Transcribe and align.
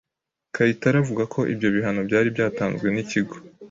Kayitare 0.55 0.95
avuga 1.03 1.23
ko 1.33 1.39
ibyo 1.53 1.67
bihano 1.75 1.99
byari 2.07 2.27
byatanzwe 2.35 2.87
n’ikigo 2.91 3.35